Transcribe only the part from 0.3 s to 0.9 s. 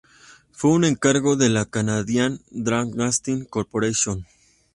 Fue un